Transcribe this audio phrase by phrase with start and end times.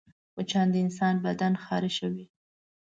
[0.35, 2.25] مچان د انسان بدن خارشوي